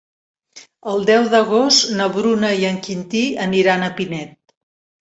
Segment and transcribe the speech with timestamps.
[0.93, 4.33] El deu d'agost na Bruna i en Quintí aniran a Pinet.